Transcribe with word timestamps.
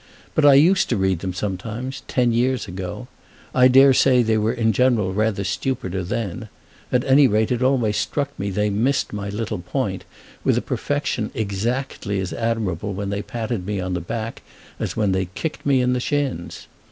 But 0.33 0.47
I 0.47 0.55
used 0.55 0.89
to 0.89 0.97
read 0.97 1.19
them 1.19 1.31
sometimes—ten 1.31 2.31
years 2.31 2.67
ago. 2.67 3.07
I 3.53 3.67
dare 3.67 3.93
say 3.93 4.23
they 4.23 4.35
were 4.39 4.51
in 4.51 4.73
general 4.73 5.13
rather 5.13 5.43
stupider 5.43 6.03
then; 6.03 6.49
at 6.91 7.03
any 7.03 7.27
rate 7.27 7.51
it 7.51 7.61
always 7.61 7.97
struck 7.97 8.29
me 8.39 8.49
they 8.49 8.71
missed 8.71 9.13
my 9.13 9.29
little 9.29 9.59
point 9.59 10.05
with 10.43 10.57
a 10.57 10.59
perfection 10.63 11.29
exactly 11.35 12.19
as 12.19 12.33
admirable 12.33 12.93
when 12.93 13.11
they 13.11 13.21
patted 13.21 13.63
me 13.67 13.79
on 13.79 13.93
the 13.93 14.01
back 14.01 14.41
as 14.79 14.97
when 14.97 15.11
they 15.11 15.25
kicked 15.35 15.67
me 15.67 15.81
in 15.81 15.93
the 15.93 15.99
shins. 15.99 16.65